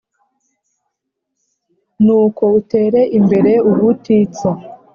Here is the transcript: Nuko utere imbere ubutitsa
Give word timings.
Nuko 2.03 2.43
utere 2.59 3.01
imbere 3.17 3.51
ubutitsa 3.69 4.49